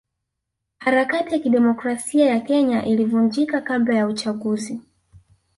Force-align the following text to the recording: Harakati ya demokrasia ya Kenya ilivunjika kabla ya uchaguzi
Harakati 0.77 1.33
ya 1.33 1.39
demokrasia 1.49 2.25
ya 2.29 2.39
Kenya 2.39 2.85
ilivunjika 2.85 3.61
kabla 3.61 3.95
ya 3.95 4.07
uchaguzi 4.07 4.81